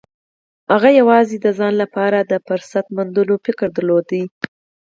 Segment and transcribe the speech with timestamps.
[0.71, 4.07] هغه يوازې د ځان لپاره د فرصت موندلو فکر درلود.